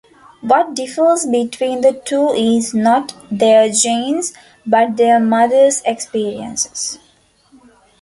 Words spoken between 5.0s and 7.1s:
mothers' experiences.